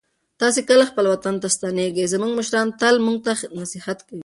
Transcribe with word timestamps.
تاسې 0.41 0.59
کله 0.69 0.83
خپل 0.91 1.05
وطن 1.13 1.35
ته 1.41 1.47
ستنېږئ؟ 1.55 2.05
زموږ 2.13 2.31
مشران 2.39 2.67
تل 2.79 2.95
موږ 3.05 3.17
ته 3.25 3.31
نصیحت 3.59 3.99
کوي. 4.07 4.19